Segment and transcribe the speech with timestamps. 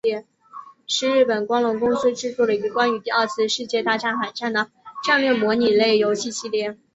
[0.87, 4.71] 是日本光荣公司制作的一个关于第二次世界大战海战的
[5.05, 6.75] 战略模拟类游戏系列。